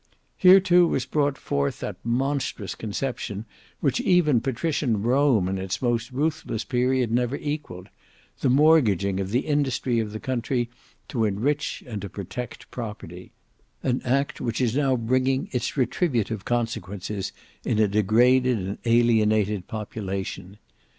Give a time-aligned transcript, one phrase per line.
[0.35, 3.45] Here too was brought forth that monstrous conception
[3.81, 9.99] which even patrician Rome in its most ruthless period never equalled—the mortgaging of the industry
[9.99, 10.71] of the country
[11.09, 13.31] to enrich and to protect property;
[13.83, 17.31] an act which is now bringing its retributive consequences
[17.63, 20.57] in a degraded and alienated population.